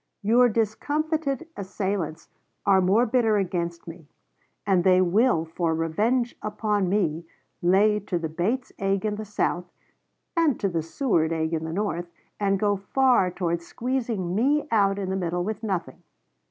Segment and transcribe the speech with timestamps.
[0.23, 2.27] Your discomfited assailants
[2.65, 4.07] are most bitter against me;
[4.65, 7.27] and they will for revenge upon me,
[7.61, 9.65] lay to the Bates egg in the South,
[10.35, 12.07] and to the Seward egg in the North,
[12.39, 16.01] and go far towards squeezing me out in the middle with nothing.